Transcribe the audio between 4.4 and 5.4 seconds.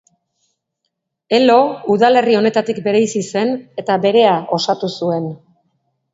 osatu zuen.